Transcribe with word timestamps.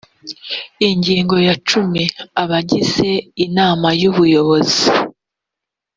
ingingo 0.89 1.35
ya 1.47 1.55
cumi 1.67 2.03
abagize 2.41 3.09
inama 3.45 3.87
y 4.01 4.03
ubuyobozi 4.09 4.85